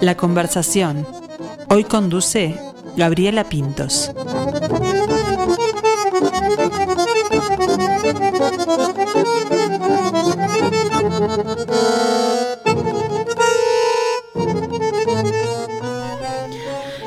[0.00, 1.06] La conversación.
[1.68, 2.58] Hoy conduce
[2.96, 4.10] Gabriela Pintos.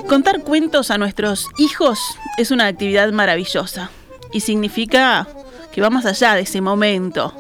[0.08, 2.00] Contar cuentos a nuestros hijos
[2.38, 3.90] es una actividad maravillosa
[4.32, 5.28] y significa
[5.72, 7.34] que va más allá de ese momento.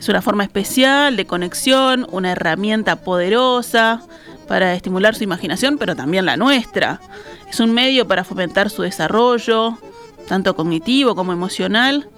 [0.00, 4.02] Es una forma especial de conexión, una herramienta poderosa
[4.46, 7.00] para estimular su imaginación, pero también la nuestra.
[7.48, 9.78] Es un medio para fomentar su desarrollo,
[10.28, 12.08] tanto cognitivo como emocional.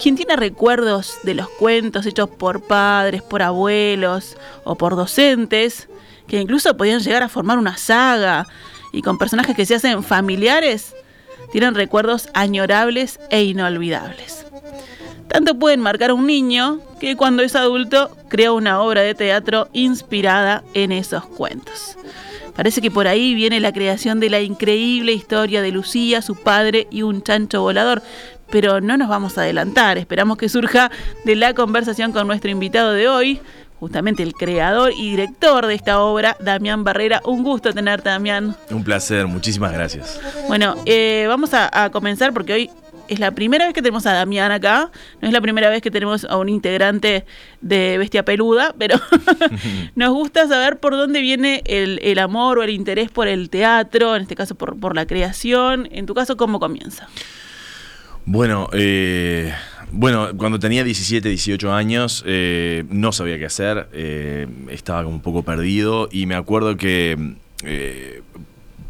[0.00, 5.88] Quien tiene recuerdos de los cuentos hechos por padres, por abuelos o por docentes,
[6.26, 8.46] que incluso podían llegar a formar una saga
[8.92, 10.94] y con personajes que se hacen familiares,
[11.50, 14.47] tienen recuerdos añorables e inolvidables.
[15.28, 19.68] Tanto pueden marcar a un niño que cuando es adulto crea una obra de teatro
[19.72, 21.96] inspirada en esos cuentos.
[22.56, 26.88] Parece que por ahí viene la creación de la increíble historia de Lucía, su padre
[26.90, 28.02] y un chancho volador.
[28.50, 30.90] Pero no nos vamos a adelantar, esperamos que surja
[31.24, 33.40] de la conversación con nuestro invitado de hoy,
[33.78, 37.20] justamente el creador y director de esta obra, Damián Barrera.
[37.26, 38.56] Un gusto tenerte, Damián.
[38.70, 40.18] Un placer, muchísimas gracias.
[40.48, 42.70] Bueno, eh, vamos a, a comenzar porque hoy
[43.08, 45.90] es la primera vez que tenemos a Damián acá, no es la primera vez que
[45.90, 47.24] tenemos a un integrante
[47.60, 48.96] de Bestia Peluda, pero
[49.94, 54.22] nos gusta saber por dónde viene el, amor o el interés por el teatro, en
[54.22, 55.88] este caso por, por la creación.
[55.92, 57.08] En tu caso, ¿cómo comienza?
[58.30, 59.54] Bueno, eh,
[59.90, 65.22] bueno, cuando tenía 17, 18 años, eh, no sabía qué hacer, eh, estaba como un
[65.22, 67.16] poco perdido y me acuerdo que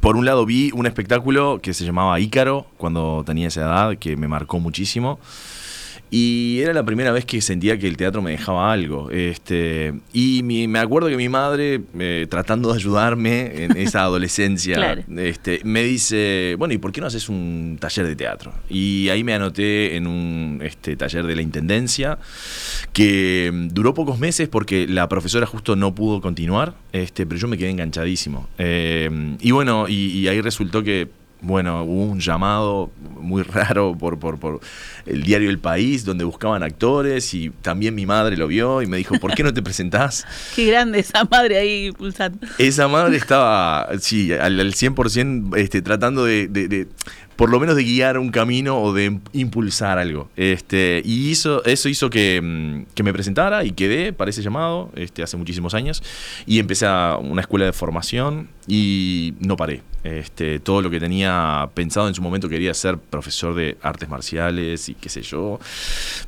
[0.00, 4.16] por un lado vi un espectáculo que se llamaba Ícaro cuando tenía esa edad, que
[4.16, 5.18] me marcó muchísimo.
[6.10, 9.10] Y era la primera vez que sentía que el teatro me dejaba algo.
[9.10, 15.60] Este, y me acuerdo que mi madre, eh, tratando de ayudarme en esa adolescencia, este,
[15.64, 18.52] me dice, bueno, ¿y por qué no haces un taller de teatro?
[18.70, 22.18] Y ahí me anoté en un este, taller de la Intendencia,
[22.92, 27.48] que mm, duró pocos meses porque la profesora justo no pudo continuar, este, pero yo
[27.48, 28.48] me quedé enganchadísimo.
[28.56, 31.08] Eh, y bueno, y ahí resultó que
[31.40, 32.90] bueno, hubo un llamado
[33.20, 34.60] muy raro por, por, por,
[35.06, 38.96] el diario El País, donde buscaban actores y también mi madre lo vio y me
[38.96, 40.26] dijo, ¿por qué no te presentás?
[40.54, 42.38] Qué grande esa madre ahí pulsando.
[42.58, 46.86] Esa madre estaba, sí, al, al 100% este, tratando de, de,
[47.38, 50.28] por lo menos de guiar un camino o de impulsar algo.
[50.34, 54.90] Este, y hizo, eso hizo que, mm, que, me presentara y quedé para ese llamado
[54.96, 56.02] este, hace muchísimos años
[56.46, 59.82] y empecé a una escuela de formación y no paré.
[60.02, 64.88] Este, todo lo que tenía pensado en su momento quería ser profesor de artes marciales
[64.88, 65.58] y qué sé yo,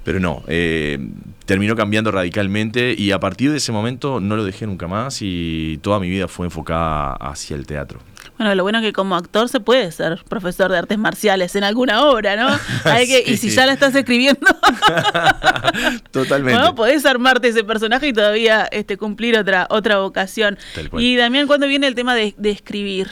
[0.04, 0.98] pero no, eh,
[1.46, 5.78] terminó cambiando radicalmente y a partir de ese momento no lo dejé nunca más y
[5.82, 8.00] toda mi vida fue enfocada hacia el teatro.
[8.38, 11.64] Bueno, lo bueno es que como actor se puede ser profesor de artes marciales en
[11.64, 12.48] alguna obra, ¿no?
[12.84, 14.40] Hay que, y si ya la estás escribiendo,
[16.10, 16.58] totalmente.
[16.58, 20.58] Bueno, podés armarte ese personaje y todavía este, cumplir otra, otra vocación.
[20.98, 23.08] Y Damián, ¿cuándo viene el tema de, de escribir?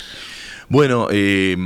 [0.70, 1.56] Bueno, eh,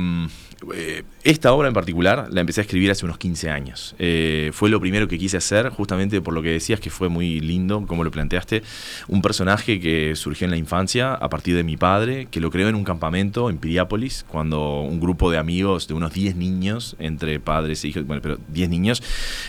[0.73, 3.95] eh, esta obra en particular la empecé a escribir hace unos 15 años.
[3.97, 7.39] Eh, fue lo primero que quise hacer, justamente por lo que decías que fue muy
[7.39, 8.61] lindo, como lo planteaste.
[9.07, 12.67] Un personaje que surgió en la infancia a partir de mi padre, que lo creó
[12.67, 17.39] en un campamento en Piriápolis, cuando un grupo de amigos de unos 10 niños, entre
[17.39, 19.01] padres e hijos, bueno, pero 10 niños,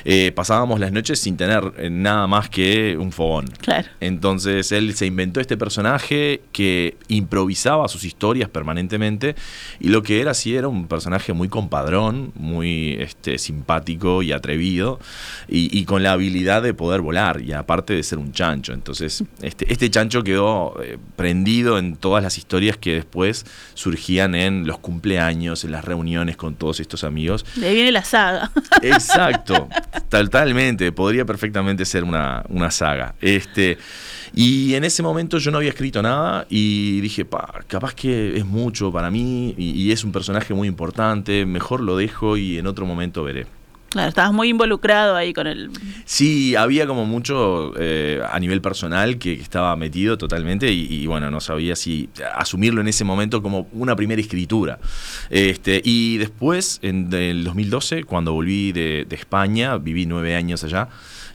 [0.04, 3.46] eh, pasábamos las noches sin tener nada más que un fogón.
[3.60, 3.88] Claro.
[3.98, 9.34] Entonces él se inventó este personaje que improvisaba sus historias permanentemente
[9.80, 14.32] y lo que era sí era un personaje muy complejo padrón, muy este, simpático y
[14.32, 14.98] atrevido,
[15.48, 18.72] y, con la habilidad de poder volar, y aparte de ser un chancho.
[18.72, 23.44] Entonces, este, este chancho quedó eh, prendido en todas las historias que después
[23.74, 27.44] surgían en los cumpleaños, en las reuniones con todos estos amigos.
[27.56, 28.50] De ahí viene la saga.
[28.82, 29.68] Exacto,
[30.08, 33.14] totalmente, podría perfectamente ser una, una saga.
[33.20, 33.78] Este.
[34.34, 38.44] Y en ese momento yo no había escrito nada y dije, pa, capaz que es
[38.44, 42.84] mucho para mí y, es un personaje muy importante, mejor lo dejo y en otro
[42.84, 43.46] momento veré.
[43.90, 45.70] Claro, estabas muy involucrado ahí con el...
[46.04, 51.40] Sí, había como mucho eh, a nivel personal que, estaba metido totalmente y, bueno, no
[51.40, 54.80] sabía si asumirlo en ese momento como una primera escritura.
[55.30, 60.88] Este, y después, en el 2012, cuando volví de, de España, viví nueve años allá,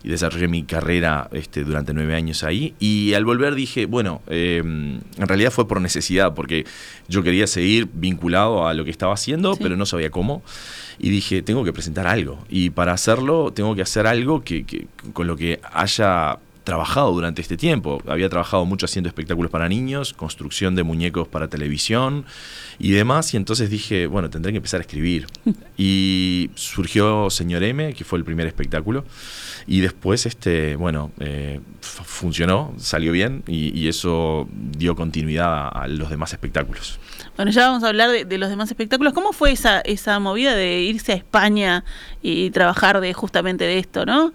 [0.03, 2.73] y desarrollé mi carrera este, durante nueve años ahí.
[2.79, 6.65] Y al volver dije, bueno, eh, en realidad fue por necesidad, porque
[7.07, 10.41] yo quería seguir vinculado a lo que estaba haciendo, pero no sabía cómo.
[10.97, 12.39] Y dije, tengo que presentar algo.
[12.49, 17.57] Y para hacerlo, tengo que hacer algo que, con lo que haya trabajado durante este
[17.57, 17.99] tiempo.
[18.07, 22.25] Había trabajado mucho haciendo espectáculos para niños, construcción de muñecos para televisión
[22.77, 23.33] y demás.
[23.33, 25.25] Y entonces dije, bueno, tendré que empezar a escribir.
[25.81, 29.05] Y surgió Señor M, que fue el primer espectáculo.
[29.65, 36.33] Y después, este, bueno, eh, funcionó, salió bien y, eso dio continuidad a, los demás
[36.33, 36.99] espectáculos.
[37.37, 39.13] Bueno, ya vamos a hablar de, los demás espectáculos.
[39.13, 41.85] ¿Cómo fue esa, esa movida de irse a España
[42.21, 44.33] y trabajar de justamente de esto, no?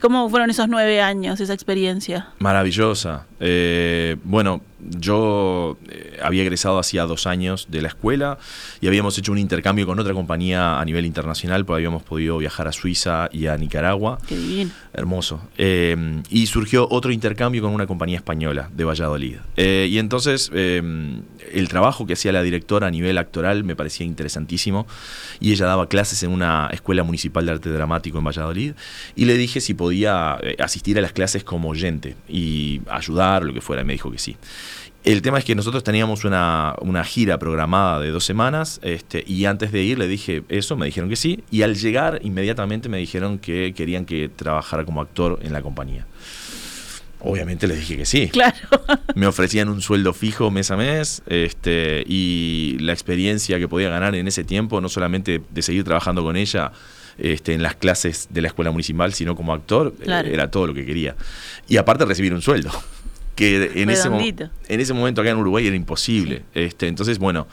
[0.00, 2.28] ¿Cómo fueron esos nueve años, esa experiencia?
[2.38, 3.26] Maravillosa.
[3.40, 8.38] Eh, bueno, yo eh, había egresado hacía dos años de la escuela
[8.80, 12.68] y habíamos hecho un intercambio con otra compañía a nivel internacional, porque habíamos podido viajar
[12.68, 14.18] a Suiza y a Nicaragua.
[14.26, 14.72] Qué bien.
[14.92, 15.40] Hermoso.
[15.56, 19.36] y surgió otro intercambio con una compañía española de Valladolid.
[19.56, 24.86] y entonces el trabajo que hacía la directora a nivel actoral me parecía interesantísimo
[25.38, 28.72] y ella daba clases en una escuela municipal de arte dramático en Valladolid
[29.16, 33.52] y le dije si podía eh, asistir a las clases como oyente y ayudar, lo
[33.52, 34.36] que fuera, y me dijo que sí.
[35.02, 36.74] El tema es que nosotros teníamos una,
[37.04, 41.08] gira programada de dos semanas este, y antes de ir le dije eso, me dijeron
[41.08, 45.54] que sí y al llegar inmediatamente me dijeron que querían que trabajara como actor en
[45.54, 46.06] la compañía.
[47.22, 48.28] Obviamente les dije que sí.
[48.28, 48.56] Claro.
[49.14, 54.14] Me ofrecían un sueldo fijo mes a mes este, y la experiencia que podía ganar
[54.14, 56.72] en ese tiempo, no solamente de seguir trabajando con ella
[57.18, 60.86] este, en las clases de la escuela municipal, sino como actor, era todo lo que
[60.86, 61.14] quería.
[61.68, 62.70] Y aparte recibir un sueldo,
[63.40, 64.08] que en ese,
[64.68, 66.44] en ese momento acá en Uruguay era imposible.
[66.54, 67.48] Este, entonces, bueno,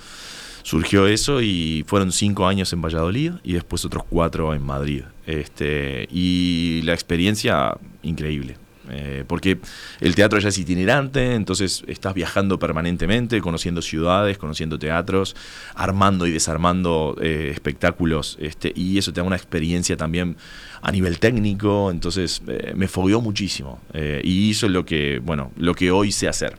[0.63, 5.03] surgió eso y fueron cinco años en Valladolid y después otros cuatro en Madrid.
[5.25, 8.57] Este, y la experiencia increíble.
[8.89, 9.59] Eh, porque
[9.99, 15.35] el teatro ya es itinerante, entonces estás viajando permanentemente, conociendo ciudades, conociendo teatros,
[15.75, 20.37] armando y desarmando eh, espectáculos, este, y eso te da una experiencia también
[20.81, 25.91] a nivel técnico, entonces eh, me fogueó muchísimo y hizo lo que, bueno, lo que
[25.91, 26.57] hoy sé hacer.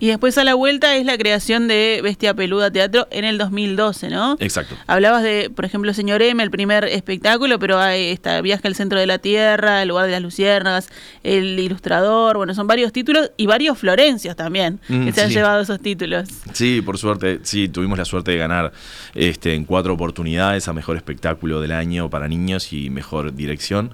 [0.00, 4.08] Y después a la vuelta es la creación de Bestia Peluda Teatro en el 2012,
[4.08, 4.36] ¿no?
[4.40, 4.74] Exacto.
[4.86, 8.98] Hablabas de, por ejemplo, Señor M, el primer espectáculo, pero hay esta Viaje al Centro
[8.98, 10.88] de la Tierra, El Lugar de las Luciérnagas,
[11.22, 15.60] El Ilustrador, bueno, son varios títulos y varios Florencios también que mm, se han llevado
[15.60, 16.30] esos títulos.
[16.54, 18.72] Sí, por suerte, sí, tuvimos la suerte de ganar
[19.14, 23.90] este, en cuatro oportunidades a Mejor Espectáculo del Año para Niños y Mejor Dirección.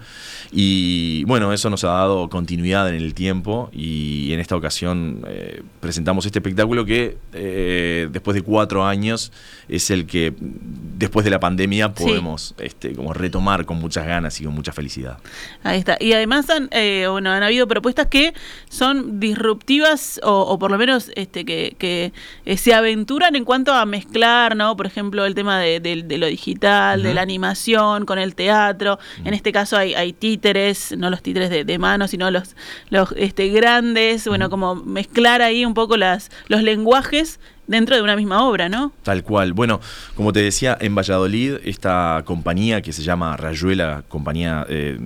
[0.52, 5.62] Y bueno, eso nos ha dado continuidad en el tiempo y en esta ocasión eh,
[5.80, 5.95] presentamos
[6.26, 9.32] este espectáculo que eh, después de cuatro años
[9.68, 14.44] es el que después de la pandemia podemos este, como retomar con muchas ganas y
[14.44, 15.18] con mucha felicidad.
[15.62, 15.96] Ahí está.
[16.00, 18.32] Y además han, eh, bueno, han habido propuestas que
[18.68, 22.12] son disruptivas o, por lo menos este, que,
[22.44, 24.76] eh, se aventuran en cuanto a mezclar, ¿no?
[24.76, 28.98] Por ejemplo, el tema de, lo digital, de la animación con el teatro.
[29.24, 32.56] En este caso hay, hay títeres, no los títeres de, de mano, sino los,
[32.90, 38.16] los este, grandes, bueno, como mezclar ahí un poco las, los lenguajes dentro de una
[38.16, 38.92] misma obra, ¿no?
[39.02, 39.52] Tal cual.
[39.52, 39.80] Bueno,
[40.14, 44.98] como te decía, en Valladolid, esta compañía que se llama Rayuela, compañía eh,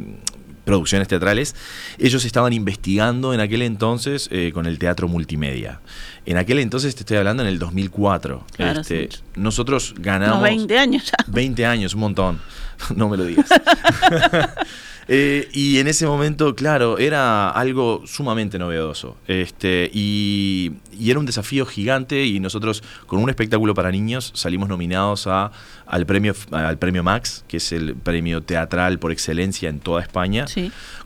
[0.64, 1.56] producciones teatrales,
[1.98, 5.80] ellos estaban investigando en aquel entonces eh, con el teatro multimedia.
[6.26, 8.46] En aquel entonces te estoy hablando en el 2004.
[8.58, 10.42] este, nosotros ganamos...
[10.42, 11.24] 20 años ya.
[11.26, 12.40] 20 años, un montón.
[12.94, 13.48] no me lo digas.
[15.12, 19.16] Eh, y en ese momento, claro, era algo sumamente novedoso.
[19.26, 25.26] Este, y, era un desafío gigante y nosotros con un espectáculo para niños salimos nominados
[25.26, 25.50] a,
[25.86, 30.46] al, premio, al premio Max, que es el premio teatral por excelencia en toda España.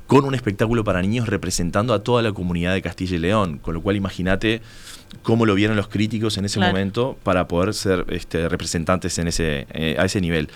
[0.06, 3.72] con un espectáculo para niños representando a toda la comunidad de Castilla y León, con
[3.72, 4.60] lo cual imagínate
[5.22, 9.66] cómo lo vieron los críticos en ese momento para poder ser este, representantes en ese,
[9.72, 10.50] eh, a ese nivel.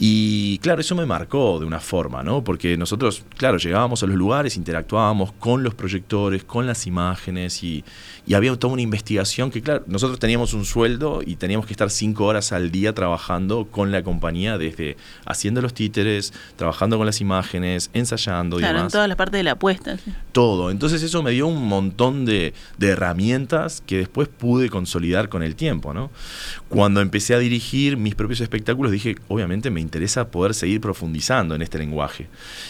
[0.00, 2.44] Y claro, eso me marcó de una forma, ¿no?
[2.44, 7.84] Porque nosotros, claro, llegábamos a los lugares, interactuábamos con los proyectores, con las imágenes y,
[8.24, 11.90] y había toda una investigación que, claro, nosotros teníamos un sueldo y teníamos que estar
[11.90, 17.20] cinco horas al día trabajando con la compañía, desde haciendo los títeres, trabajando con las
[17.20, 18.92] imágenes, ensayando y claro, demás.
[18.92, 19.98] en toda la parte de la apuesta.
[20.30, 20.70] Todo.
[20.70, 25.56] Entonces eso me dio un montón de, de herramientas que después pude consolidar con el
[25.56, 26.10] tiempo, ¿no?
[26.68, 31.62] Cuando empecé a dirigir mis propios espectáculos dije, obviamente me interesa poder seguir profundizando en
[31.62, 32.26] este lenguaje.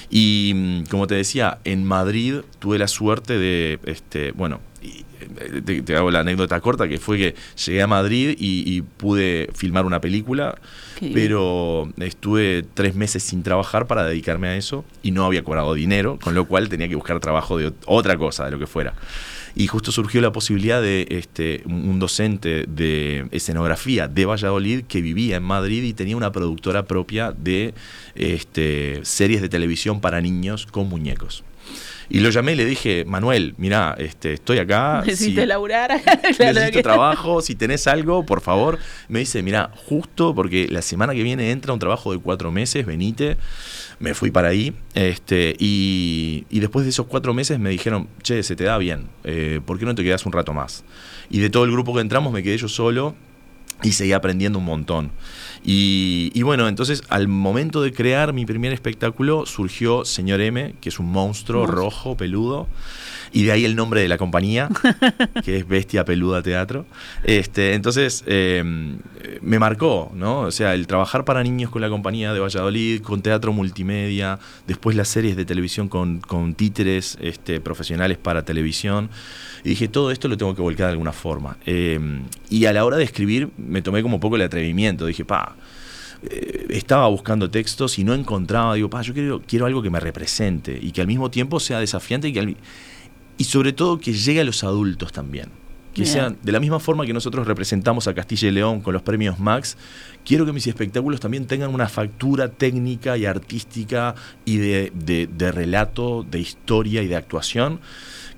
[0.08, 5.96] Y mm, como te decía, en Madrid tuve la suerte de, este, bueno, eh, te,
[5.96, 7.34] hago la anécdota corta, que fue que
[7.66, 10.58] llegué a Madrid y, pude filmar una película,
[11.12, 16.18] pero estuve tres meses sin trabajar para dedicarme a eso y no había cobrado dinero,
[16.22, 18.94] con lo cual tenía que buscar trabajo de otra cosa, de lo que fuera
[19.58, 25.36] y justo surgió la posibilidad de este, un docente de escenografía de Valladolid que vivía
[25.36, 27.74] en Madrid y tenía una productora propia de
[28.14, 31.42] este, series de televisión para niños con muñecos.
[32.10, 35.02] Y lo llamé y le dije, Manuel, mira, este, estoy acá.
[35.06, 36.00] Necesito laburar.
[36.38, 38.78] necesito trabajo, si tenés algo, por favor.
[39.08, 42.86] Me dice, mira, justo porque la semana que viene entra un trabajo de cuatro meses,
[42.86, 43.36] venite.
[44.00, 44.72] Me fui para ahí.
[44.94, 49.60] Este, y, después de esos cuatro meses me dijeron, che, se te da bien, eh,
[49.64, 50.84] ¿por qué no te quedas un rato más?
[51.30, 53.14] Y de todo el grupo que entramos me quedé yo solo
[53.82, 55.10] y seguí aprendiendo un montón.
[55.64, 60.98] Y, bueno, entonces al momento de crear mi primer espectáculo surgió Señor M, que es
[60.98, 62.68] un monstruo rojo, peludo.
[63.32, 64.68] Y de ahí el nombre de la compañía,
[65.44, 66.86] que es Bestia Peluda Teatro.
[67.24, 68.98] Este, entonces em,
[69.40, 70.40] me marcó, ¿no?
[70.40, 74.96] O sea, el trabajar para niños con la compañía de Valladolid, con teatro multimedia, después
[74.96, 79.10] las series de televisión con, con títeres este, profesionales para televisión.
[79.64, 81.56] Y dije, todo esto lo tengo que volcar de alguna forma.
[81.66, 85.06] Em, y a la hora de escribir me tomé como poco el atrevimiento.
[85.06, 85.56] Dije, pa,
[86.22, 88.74] eh, estaba buscando textos y no encontraba.
[88.74, 91.80] Digo, pa, yo quiero, quiero algo que me represente y que al mismo tiempo sea
[91.80, 92.56] desafiante y, que
[93.38, 95.48] y sobre todo que llegue a los adultos también.
[95.94, 99.02] Que sean, de la misma forma que nosotros representamos a Castilla y León con los
[99.02, 99.76] premios Max,
[100.24, 104.14] quiero que mis espectáculos también tengan una factura técnica y artística
[104.44, 107.80] y de, de relato, de historia y de actuación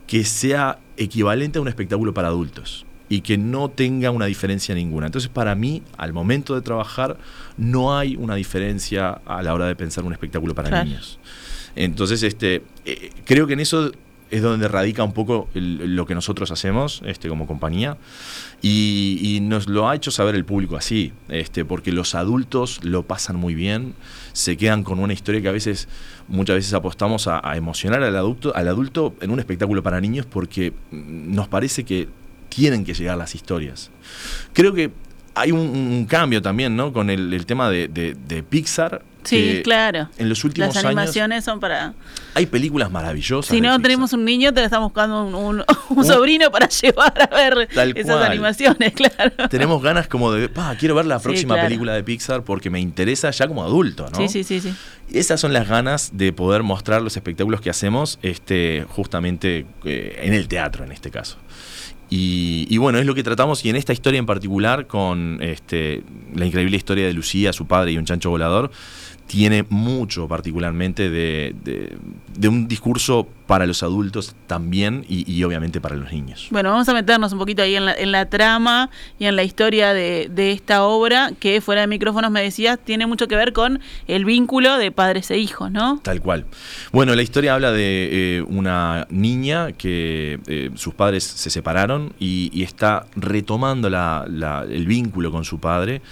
[0.06, 5.06] que sea equivalente a un espectáculo para adultos y que no tenga una diferencia ninguna.
[5.06, 7.18] Entonces, para mí, al momento de trabajar,
[7.58, 11.18] no hay una diferencia a la hora de pensar un espectáculo para niños.
[11.74, 13.92] Entonces, este, eh, creo que en eso
[14.30, 17.96] es donde radica un poco lo que nosotros hacemos este, como compañía
[18.62, 23.36] y, nos lo ha hecho saber el público así, este, porque los adultos lo pasan
[23.36, 23.94] muy bien,
[24.32, 25.88] se quedan con una historia que a veces,
[26.28, 30.72] muchas veces apostamos a, emocionar al adulto, al adulto en un espectáculo para niños porque
[30.92, 32.08] nos parece que
[32.48, 33.90] tienen que llegar las historias.
[34.52, 34.90] Creo que
[35.34, 36.92] hay un, cambio también, ¿no?
[36.92, 40.08] Con el, tema de, de Pixar Sí, claro.
[40.18, 41.94] En los últimos Las animaciones son para.
[42.34, 43.50] Hay películas maravillosas.
[43.50, 45.64] Si no tenemos un niño, te estamos buscando un,
[46.04, 49.48] sobrino para llevar a ver esas animaciones, claro.
[49.48, 53.30] Tenemos ganas como de, pa, quiero ver la próxima película de Pixar porque me interesa
[53.30, 54.18] ya como adulto, ¿no?
[54.18, 54.74] Sí, sí, sí, sí.
[55.12, 60.34] Esas son las ganas de poder mostrar los espectáculos que hacemos, este, justamente eh, en
[60.34, 61.36] el teatro, en este caso.
[62.12, 66.02] Y, bueno, es lo que tratamos y en esta historia en particular, con este,
[66.34, 68.72] la increíble historia de Lucía, su padre y un chancho volador,
[69.30, 76.10] tiene mucho particularmente de, de, un discurso para los adultos también y, obviamente para los
[76.10, 76.48] niños.
[76.50, 79.44] Bueno, vamos a meternos un poquito ahí en la, en la trama y en la
[79.44, 83.52] historia de, de, esta obra que fuera de micrófonos me decías tiene mucho que ver
[83.52, 86.00] con el vínculo de padres e hijos, ¿no?
[86.02, 86.46] Tal cual.
[86.90, 92.50] Bueno, la historia habla de eh, una niña que eh, sus padres se separaron y,
[92.52, 96.02] y está retomando la, la, el vínculo con su padre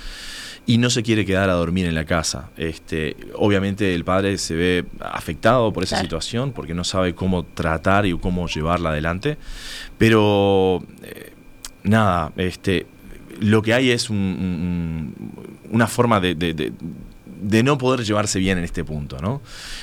[0.68, 2.50] y no se quiere quedar a dormir en la casa.
[2.58, 8.04] Este, obviamente el padre se ve afectado por esa situación porque no sabe cómo tratar
[8.04, 9.38] y cómo llevarla adelante,
[9.96, 11.32] pero eh,
[11.84, 12.86] nada, este,
[13.40, 15.06] lo que hay es una
[15.86, 19.40] forma de, de, no poder llevarse bien en este punto, ¿no?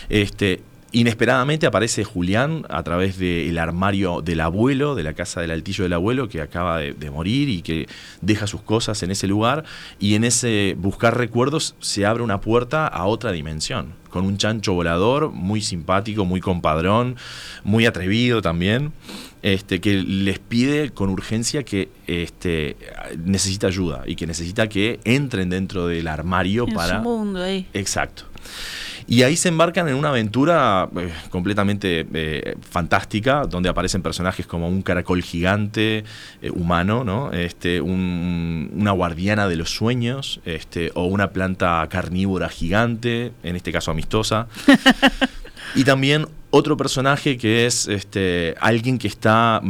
[0.08, 0.62] Este,
[0.96, 5.92] Inesperadamente aparece Julián a través del armario del abuelo, de la casa del altillo del
[5.92, 7.90] abuelo, que acaba de, morir y que
[8.22, 9.66] deja sus cosas en ese lugar.
[10.00, 14.72] Y en ese buscar recuerdos se abre una puerta a otra dimensión, con un chancho
[14.72, 17.18] volador muy simpático, muy compadrón,
[17.66, 18.94] muy atrevido también.
[19.42, 22.78] Este, que les pide con urgencia que este,
[23.18, 27.00] necesita ayuda y que necesita que entren dentro del armario para...
[27.00, 27.68] Su mundo ahí.
[27.74, 28.24] Exacto.
[29.08, 34.68] Y ahí se embarcan en una aventura eh, completamente eh, fantástica, donde aparecen personajes como
[34.68, 36.04] un caracol gigante,
[36.42, 37.32] eh, humano, ¿no?
[37.32, 43.92] Este, una guardiana de los sueños, este, o una planta carnívora gigante, en este caso
[43.92, 44.48] amistosa.
[45.76, 49.62] y también otro personaje que es este, alguien que está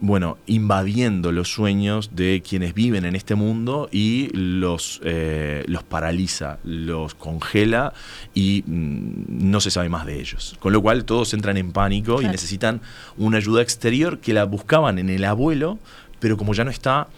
[0.00, 6.58] bueno, invadiendo los sueños de quienes viven en este mundo y los, eh, los paraliza,
[6.64, 7.92] los congela
[8.34, 10.56] y mm, no se sabe más de ellos.
[10.60, 12.80] Con lo cual todos entran en pánico y necesitan
[13.16, 15.78] una ayuda exterior que la buscaban en el abuelo,
[16.20, 17.08] pero como ya no está,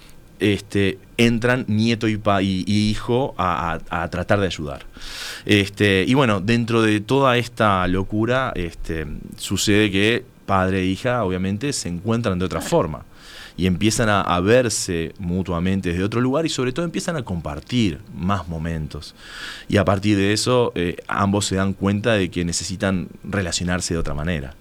[0.40, 3.78] este, entran nieto y, y, hijo a,
[4.10, 4.84] tratar de ayudar.
[5.44, 9.06] Este, y bueno, dentro de toda esta locura, este,
[9.36, 13.04] sucede que padre e hija obviamente se encuentran de otra forma
[13.56, 18.48] y empiezan a, verse mutuamente desde otro lugar y sobre todo empiezan a compartir más
[18.48, 19.14] momentos.
[19.66, 24.00] Y a partir de eso eh, ambos se dan cuenta de que necesitan relacionarse de
[24.00, 24.54] otra manera.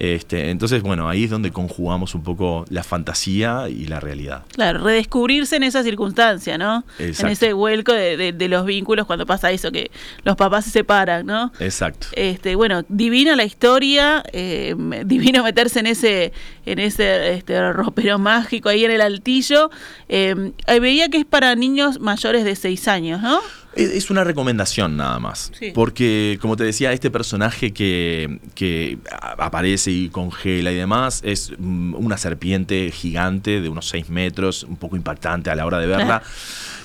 [0.00, 4.44] Este, entonces, bueno, ahí es donde conjugamos un poco la fantasía y la realidad.
[4.54, 6.84] Claro, redescubrirse en esa circunstancia, ¿no?
[6.98, 7.26] Exacto.
[7.26, 9.90] En ese vuelco de, de, los vínculos cuando pasa eso, que
[10.24, 11.52] los papás se separan, ¿no?
[11.60, 12.06] Exacto.
[12.12, 16.32] Este, bueno, divina la historia, eh, divino meterse en ese,
[16.64, 19.70] en ese este, ropero mágico ahí en el altillo.
[20.08, 23.38] Eh, veía que es para niños mayores de 6 años, ¿no?
[23.76, 25.52] Es una recomendación nada más.
[25.74, 31.94] Porque, como te decía, este personaje que, que, aparece y congela y demás es mm,
[31.94, 36.22] una serpiente gigante de unos 6 metros, un poco impactante a la hora de verla.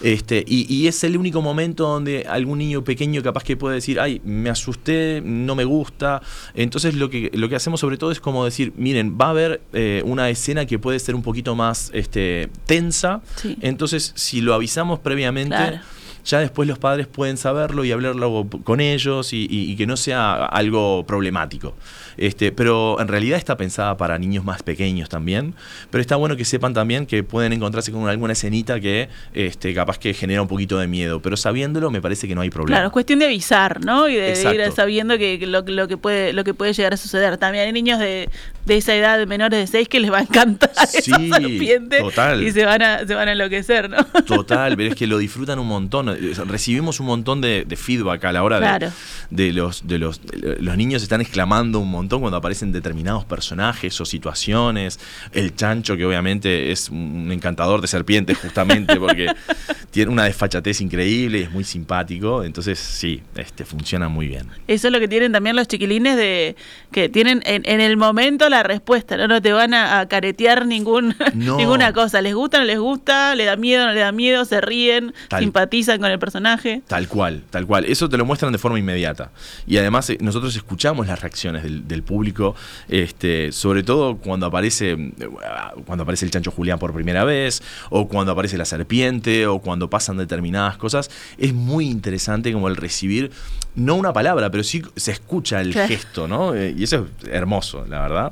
[0.04, 4.22] Este, y, es el único momento donde algún niño pequeño capaz que puede decir, ay,
[4.26, 6.22] me asusté, no me gusta.
[6.54, 9.62] Entonces lo que, lo que hacemos sobre todo es como decir, miren, va a haber
[9.74, 13.22] eh, una escena que puede ser un poquito más este, tensa.
[13.62, 15.80] Entonces, si lo avisamos previamente
[16.26, 21.06] ya después los padres pueden saberlo y hablarlo con ellos y, que no sea algo
[21.06, 21.76] problemático.
[22.18, 25.54] Este, pero en realidad está pensada para niños más pequeños también.
[25.92, 30.00] Pero está bueno que sepan también que pueden encontrarse con alguna escenita que este, capaz
[30.00, 31.22] que genera un poquito de miedo.
[31.22, 32.78] Pero sabiéndolo me parece que no hay problema.
[32.78, 34.08] Claro, es cuestión de avisar, ¿no?
[34.10, 37.38] Y de, ir sabiendo que, lo, que puede, lo que puede llegar a suceder.
[37.38, 38.30] También hay niños de,
[38.68, 42.00] esa edad, de menores de 6, que les va a encantar sí, esa serpiente.
[42.00, 42.42] Total.
[42.42, 44.04] Y se van, a, se van a enloquecer, ¿no?
[44.26, 46.15] Total, pero es que lo disfrutan un montón
[46.48, 48.80] recibimos un montón de, feedback a la hora
[49.30, 50.22] de, los, de los,
[50.60, 55.00] los niños están exclamando un montón cuando aparecen determinados personajes o situaciones.
[55.34, 59.28] El chancho, que obviamente es un encantador de serpientes, justamente, porque
[59.92, 62.44] tiene una desfachatez increíble, es muy simpático.
[62.44, 64.48] Entonces, sí, este, funciona muy bien.
[64.68, 66.56] Eso es lo que tienen también los chiquilines de
[66.92, 71.94] que tienen en, el momento la respuesta, no, no te van a, caretear ningún, ninguna
[71.94, 72.22] cosa.
[72.22, 76.00] Les gusta, no les gusta, le da miedo, no le da miedo, se ríen, simpatizan
[76.06, 77.86] con el personaje Tal cual, tal cual.
[77.86, 79.32] Eso te lo muestran de forma inmediata.
[79.66, 82.56] Y además eh, nosotros escuchamos las reacciones del, público,
[82.88, 85.30] este, sobre todo cuando aparece, eh,
[85.86, 89.90] cuando aparece el chancho Julián por primera vez, o cuando aparece la serpiente, o cuando
[89.90, 91.10] pasan determinadas cosas.
[91.40, 93.32] Es muy interesante como el recibir,
[93.74, 96.54] no una palabra, pero sí se escucha el gesto, ¿no?
[96.54, 98.32] Eh, y eso es hermoso, la verdad.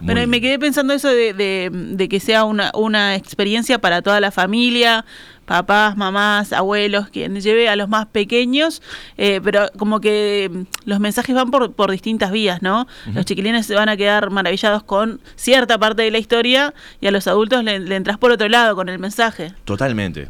[0.00, 4.18] bueno, y me quedé pensando eso de, de que sea una, una experiencia para toda
[4.20, 5.04] la familia
[5.44, 8.82] papás, mamás, abuelos, quien lleve a los más pequeños,
[9.18, 12.86] eh, pero como que mm, los mensajes van por, por distintas vías, ¿no?
[13.14, 17.10] Los chiquilines se van a quedar maravillados con cierta parte de la historia y a
[17.10, 19.52] los adultos le, entras por otro lado con el mensaje.
[19.64, 20.28] Totalmente.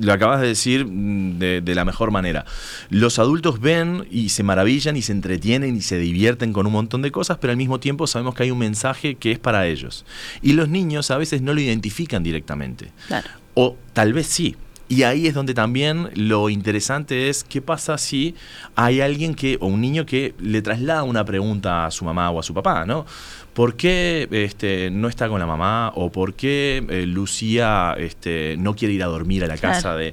[0.00, 2.44] lo acabas de decir mm, de, la mejor manera.
[2.90, 7.02] Los adultos ven y se maravillan y se entretienen y se divierten con un montón
[7.02, 10.04] de cosas, pero al mismo tiempo sabemos que hay un mensaje que es para ellos.
[10.42, 12.92] Y los niños a veces no lo identifican directamente.
[13.08, 13.41] Claro.
[13.54, 14.56] O tal vez sí.
[14.88, 18.34] Y ahí es donde también lo interesante es qué pasa si
[18.76, 22.38] hay alguien que, o un niño que le traslada una pregunta a su mamá o
[22.38, 23.06] a su papá, ¿no?
[23.54, 25.92] ¿Por qué este, no está con la mamá?
[25.94, 30.12] ¿O por qué eh, Lucía este, no quiere ir a dormir a la casa de...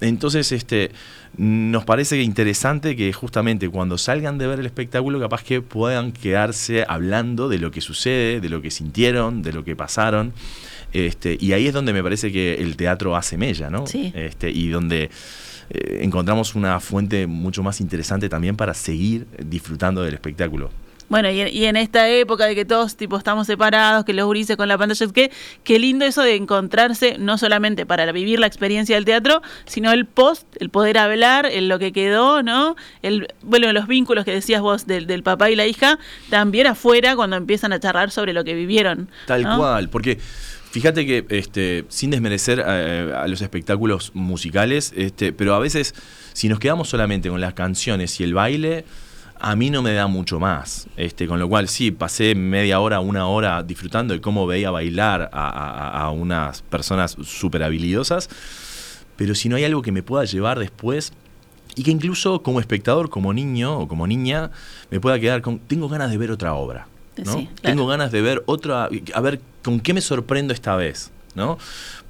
[0.00, 0.90] Entonces, este,
[1.36, 6.84] nos parece interesante que justamente cuando salgan de ver el espectáculo, capaz que puedan quedarse
[6.88, 10.32] hablando de lo que sucede, de lo que sintieron, de lo que pasaron.
[10.92, 13.84] Este, y ahí es donde me parece que el teatro hace mella, ¿no?
[13.92, 15.10] Este, y donde
[15.70, 20.70] eh, encontramos una fuente mucho más interesante también para seguir disfrutando del espectáculo.
[21.10, 24.68] Bueno, y, en esta época de que todos tipo estamos separados, que los gurises con
[24.68, 25.32] la pantalla, que
[25.64, 30.06] qué lindo eso de encontrarse, no solamente para vivir la experiencia del teatro, sino el
[30.06, 32.76] post, el poder hablar, en lo que quedó, ¿no?
[33.02, 35.98] El, bueno, los vínculos que decías vos del, del papá y la hija,
[36.30, 39.08] también afuera cuando empiezan a charlar sobre lo que vivieron.
[39.26, 40.20] Tal cual, porque
[40.70, 45.94] Fíjate que, este, sin desmerecer a, los espectáculos musicales, este, pero a veces,
[46.32, 48.84] si nos quedamos solamente con las canciones y el baile,
[49.40, 50.86] a mí no me da mucho más.
[50.96, 55.28] Este, con lo cual, sí, pasé media hora, una hora disfrutando de cómo veía bailar
[55.32, 58.28] a, a unas personas súper habilidosas,
[59.16, 61.12] pero si no hay algo que me pueda llevar después,
[61.74, 64.50] y que incluso como espectador, como niño o como niña,
[64.90, 66.86] me pueda quedar con, tengo ganas de ver otra obra.
[67.62, 71.10] Tengo ganas de ver otra, a ver con qué me sorprendo esta vez.
[71.34, 71.58] ¿no?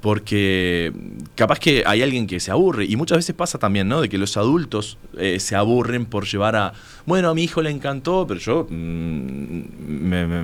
[0.01, 0.91] Porque
[1.35, 4.01] capaz que hay alguien que se aburre, y muchas veces pasa también, ¿no?
[4.01, 6.73] De que los adultos eh, se aburren por llevar a,
[7.05, 9.61] bueno, a mi hijo le encantó, pero yo mm,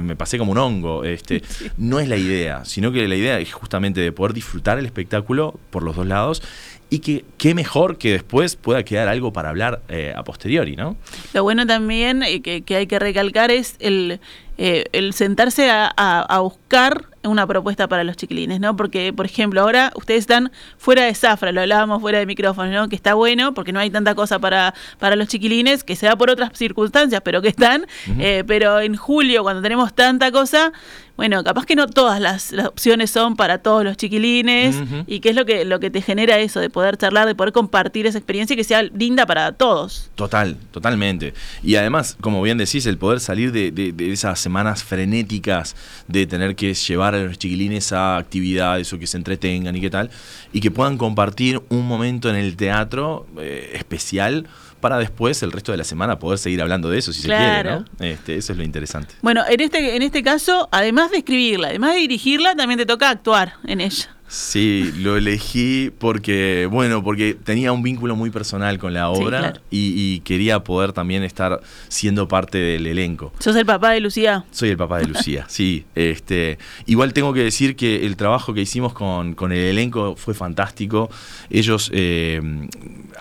[0.06, 1.04] me, pasé como un hongo.
[1.04, 1.42] Este,
[1.78, 5.60] No es la idea, sino que la idea es justamente de poder disfrutar el espectáculo
[5.72, 6.42] por los dos lados
[6.89, 10.95] y que qué mejor que después pueda quedar algo para hablar eh, a posteriori, ¿no?
[11.34, 14.19] Lo bueno también eh, que, hay que recalcar es el,
[14.58, 18.76] el sentarse a buscar una propuesta para los chiquilines, ¿no?
[18.76, 22.90] Porque, por ejemplo, ahora ustedes están fuera de zafra, lo hablábamos fuera de micrófono, ¿no?
[22.90, 26.16] Que está bueno porque no hay tanta cosa para, para los chiquilines, que se da
[26.16, 27.86] por otras circunstancias, pero que están.
[28.20, 30.72] Eh, pero en julio, cuando tenemos tanta cosa,
[31.18, 34.76] bueno, capaz que no todas las, opciones son para todos los chiquilines
[35.08, 37.54] y qué es lo que, lo que te genera eso de poder charlar, de poder
[37.54, 40.12] compartir esa experiencia y que sea linda para todos.
[40.13, 41.34] Total, totalmente.
[41.63, 45.76] Y además, como bien decís, el poder salir de, de, esas semanas frenéticas
[46.08, 49.90] de tener que llevar a los chiquilines a actividades o que se entretengan y qué
[49.90, 50.10] tal,
[50.54, 54.48] y que puedan compartir un momento en el teatro eh, especial
[54.80, 57.64] para después el resto de la semana poder seguir hablando de eso si se quiere,
[57.64, 57.86] ¿no?
[58.00, 59.16] Este, eso es lo interesante.
[59.22, 63.10] Bueno, en este, en este caso, además de escribirla, además de dirigirla, también te toca
[63.10, 64.17] actuar en ella.
[64.28, 70.20] Sí, lo elegí porque, bueno, porque tenía un vínculo muy personal con la obra y,
[70.22, 73.32] quería poder también estar siendo parte del elenco.
[73.40, 74.44] ¿Sos el papá de Lucía?
[74.52, 75.86] Soy el papá de Lucía, sí.
[75.96, 81.10] Este, igual tengo que decir que el trabajo que hicimos con, el elenco fue fantástico.
[81.50, 82.42] Ellos, eh,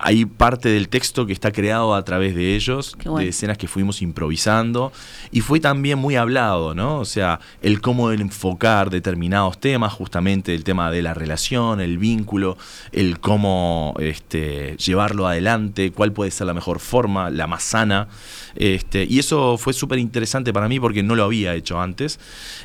[0.00, 4.02] hay parte del texto que está creado a través de ellos, de escenas que fuimos
[4.02, 4.92] improvisando
[5.30, 6.98] y fue también muy hablado, ¿no?
[6.98, 11.98] O sea, el cómo enfocar determinados temas, justamente el tema de de la relación, el
[11.98, 12.56] vínculo,
[12.90, 18.08] el cómo este, llevarlo adelante, cuál puede ser la mejor forma, la más sana.
[18.56, 22.18] Este, y eso fue súper interesante para mí porque no lo había hecho antes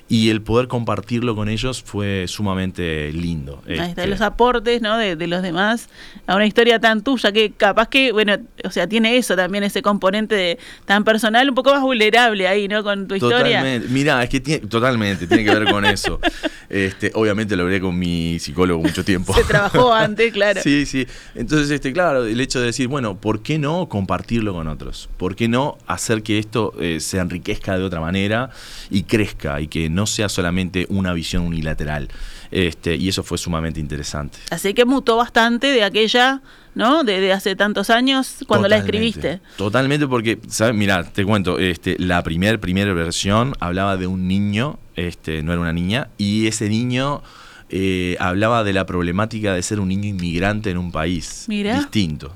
[0.08, 3.62] y el poder compartirlo con ellos fue sumamente lindo.
[3.68, 4.98] Ahí este, los aportes ¿no?
[4.98, 5.90] de, los demás
[6.28, 9.82] a una historia tan tuya que capaz que, bueno, o sea, tiene eso también, ese
[9.82, 12.84] componente tan personal, un poco más vulnerable ahí, ¿no?
[12.84, 13.60] Con tu historia.
[13.60, 13.88] Totalmente.
[13.90, 16.20] Mirá, es que tiene, totalmente, tiene que ver con eso.
[16.72, 19.34] Este, obviamente lo hablé con mi psicólogo mucho tiempo.
[19.34, 20.62] Se trabajó antes, claro.
[20.64, 21.06] sí, sí.
[21.36, 25.10] Entonces, este, claro, el hecho de decir, bueno, ¿por qué no compartirlo con otros?
[25.18, 28.50] ¿Por qué no hacer que esto eh, se enriquezca de otra manera
[28.90, 32.10] y crezca y que no sea solamente una visión unilateral.
[32.52, 34.38] Este, y eso fue sumamente interesante.
[34.50, 36.42] Así que mutó bastante de aquella,
[36.76, 37.04] ¿no?
[37.04, 39.40] De, hace tantos años cuando la escribiste.
[39.56, 40.76] Totalmente, porque, ¿sabes?
[40.76, 45.62] Mira, te cuento, este, la primer, primera versión hablaba de un niño, este, no era
[45.62, 47.24] una niña, y ese niño
[47.70, 52.34] eh, hablaba de la problemática de ser un niño inmigrante en un país distinto.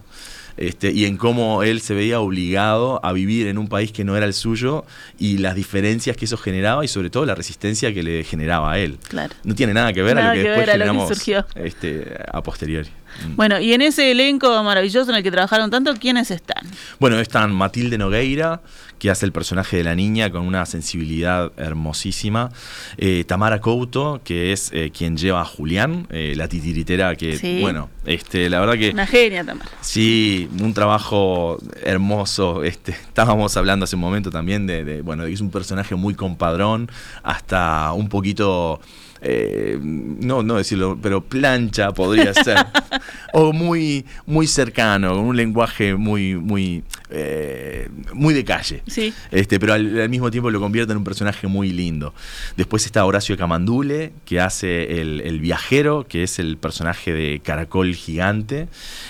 [0.58, 4.15] Este, y en cómo él se veía obligado a vivir en un país que no
[4.15, 4.86] era el suyo
[5.20, 8.80] y las diferencias que eso generaba y sobre todo la resistencia que le generaba a
[8.80, 8.98] él.
[9.10, 9.34] Claro.
[9.44, 11.12] No tiene nada que ver a lo que, después generamos
[11.56, 12.89] este, a posteriori.
[13.28, 13.36] Mm.
[13.36, 16.63] Bueno, y en ese elenco maravilloso en el que trabajaron tanto, ¿quiénes están?
[17.00, 18.62] Bueno, están Matilde Nogueira,
[19.00, 22.52] que hace el personaje de la niña con una sensibilidad hermosísima.
[22.98, 27.89] Eh, Tamara Couto, que es eh, quien lleva a Julián, eh, la titiritera que, bueno,
[28.06, 28.91] este, la verdad que...
[28.91, 29.70] Una genia, Tamara.
[29.82, 32.63] Sí, un trabajo hermoso.
[32.63, 36.89] Este, estábamos hablando hace un momento también de, de bueno, es un personaje muy compadrón,
[37.24, 38.80] hasta un poquito
[39.28, 42.58] eh, no, no decirlo, pero plancha podría ser,
[43.34, 48.84] o muy, muy cercano, con un lenguaje muy, muy, eh, muy de calle.
[48.86, 49.16] Sí.
[49.32, 52.14] Este, pero al, mismo tiempo lo convierte en un personaje muy lindo.
[52.56, 58.68] Después está Horacio Camandule, que hace el, viajero, que es el personaje de Caracol Gigante,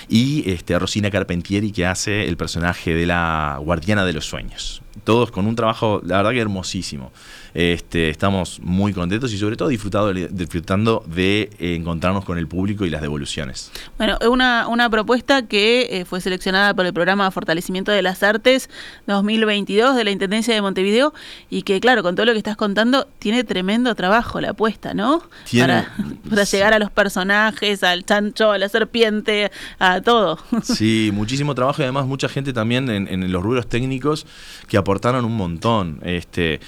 [0.08, 4.80] y este, Rosina Carpentieri, que hace el personaje de la Guardiana de los Sueños.
[5.04, 7.12] Todos con un trabajo, la verdad que hermosísimo.
[7.58, 12.90] Este, estamos muy contentos y sobre todo disfrutado, disfrutando de encontrarnos con el público y
[12.90, 13.72] las devoluciones.
[13.96, 18.68] Bueno, una, una propuesta que eh, fue seleccionada por el programa Fortalecimiento de las Artes
[19.06, 21.14] 2022 de la Intendencia de Montevideo
[21.48, 25.22] y que, claro, con todo lo que estás contando, tiene tremendo trabajo la apuesta, ¿no?
[25.58, 30.38] para, llegar a los personajes, al chancho, a la serpiente, a todo.
[30.62, 34.26] Sí, muchísimo trabajo y además mucha gente también en, en los rubros técnicos
[34.68, 35.98] que aportaron un montón.
[36.04, 36.60] Este,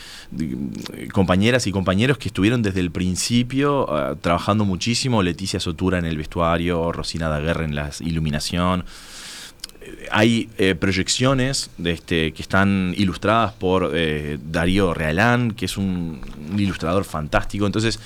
[1.13, 6.17] compañeras y compañeros que estuvieron desde el principio ah, trabajando muchísimo, Leticia Sotura en el
[6.17, 8.85] vestuario, Rosina Daguerre en la iluminación.
[10.11, 16.21] Hay eh, proyecciones este, que están ilustradas por eh, Darío Realán, que es un
[16.57, 17.67] ilustrador fantástico.
[17.67, 18.01] Entonces,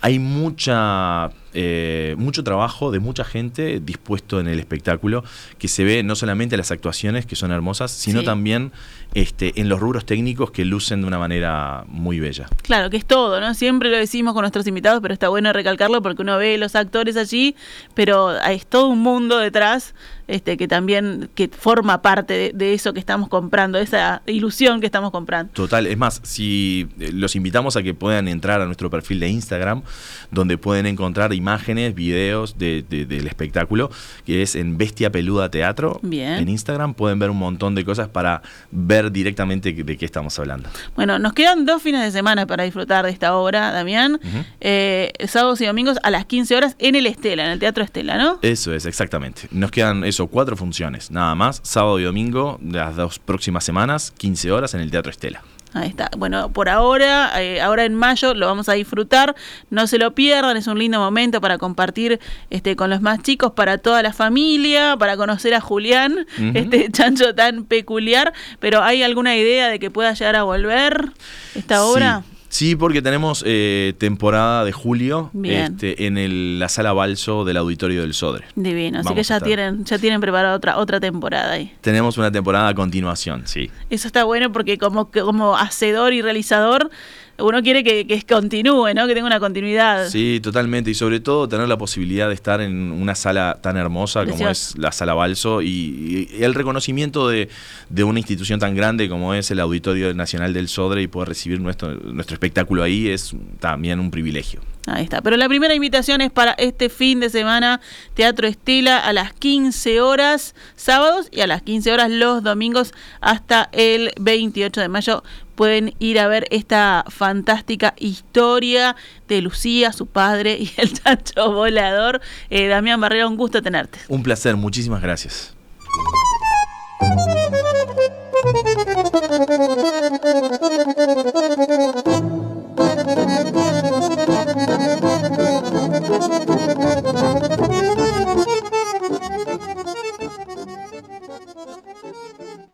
[0.00, 5.24] hay mucha eh, mucho trabajo de mucha gente dispuesto en el espectáculo,
[5.58, 8.72] que se ve no solamente en las actuaciones, que son hermosas, sino también
[9.14, 12.48] este, en los rubros técnicos que lucen de una manera muy bella.
[12.62, 13.54] Claro, que es todo, ¿no?
[13.54, 17.16] Siempre lo decimos con nuestros invitados, pero está bueno recalcarlo porque uno ve los actores
[17.16, 17.54] allí,
[17.94, 19.94] pero es todo un mundo detrás
[20.28, 25.10] este, que también que forma parte de, eso que estamos comprando, esa ilusión que estamos
[25.10, 25.52] comprando.
[25.52, 29.28] Total, es más, si eh, los invitamos a que puedan entrar a nuestro perfil de
[29.28, 29.82] Instagram,
[30.30, 33.90] donde pueden encontrar imágenes, videos de- de- del espectáculo,
[34.24, 35.98] que es en Bestia Peluda Teatro.
[36.02, 36.34] Bien.
[36.34, 40.68] En Instagram pueden ver un montón de cosas para ver directamente de qué estamos hablando.
[40.94, 44.20] Bueno, nos quedan dos fines de semana para disfrutar de esta obra, Damián.
[44.60, 48.16] Eh, sábados y domingos a las 15 horas en el Estela, en el Teatro Estela,
[48.18, 48.38] ¿no?
[48.42, 49.42] Eso es, exactamente.
[49.50, 51.60] Nos quedan eso, cuatro funciones, nada más.
[51.64, 55.42] Sábado y domingo, de las dos próximas semanas, 15 horas en el Teatro Estela.
[55.74, 56.10] Ahí está.
[56.18, 59.34] Bueno, por ahora, eh, ahora en mayo lo vamos a disfrutar.
[59.70, 63.52] No se lo pierdan, es un lindo momento para compartir este, con los más chicos,
[63.52, 68.34] para toda la familia, para conocer a Julián, este chancho tan peculiar.
[68.60, 71.12] Pero ¿hay alguna idea de que pueda llegar a volver
[71.54, 72.22] esta obra?
[72.24, 72.31] Sí.
[72.52, 78.02] Sí, porque tenemos eh, temporada de julio este, en el- la sala Balso del Auditorio
[78.02, 78.44] del Sodre.
[78.56, 81.72] Divino, así que ya tienen, ya tienen preparada otra, otra temporada ahí.
[81.80, 83.70] Tenemos una temporada a continuación, sí.
[83.88, 86.90] Eso está bueno porque como, como hacedor y realizador,
[87.38, 89.06] uno quiere que, que continúe, ¿no?
[89.06, 90.08] Que tenga una continuidad.
[90.08, 90.90] Sí, totalmente.
[90.90, 94.74] Y sobre todo tener la posibilidad de estar en una sala tan hermosa como Precioso.
[94.74, 97.48] es la sala Balso y, y el reconocimiento de,
[97.88, 101.60] de una institución tan grande como es el Auditorio Nacional del Sodre y poder recibir
[101.60, 104.60] nuestro, nuestro espectáculo ahí es también un privilegio.
[104.86, 105.20] Ahí está.
[105.22, 107.80] Pero la primera invitación es para este fin de semana,
[108.14, 113.68] Teatro Estela a las 15 horas sábados y a las 15 horas los domingos hasta
[113.72, 115.22] el 28 de mayo.
[115.54, 118.96] Pueden ir a ver esta fantástica historia
[119.28, 122.20] de Lucía, su padre y el chancho volador.
[122.50, 123.98] Eh, Damián Barrera, un gusto tenerte.
[124.08, 125.54] Un placer, muchísimas gracias.